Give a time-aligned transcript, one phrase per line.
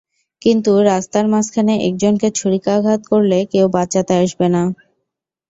[0.41, 4.57] কিন্তু রাস্তার মাঝখানে একজনকে ছুরিকাঘাত করলে, কেউ বাঁচাতে আসবে ন।